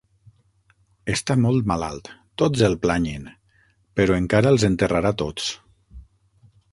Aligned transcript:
Està 1.15 1.35
molt 1.41 1.67
malalt, 1.71 2.09
tots 2.43 2.63
el 2.69 2.77
planyen, 2.85 3.27
però 4.01 4.15
encara 4.23 4.55
els 4.57 4.65
enterrarà 4.71 5.13
tots. 5.25 5.51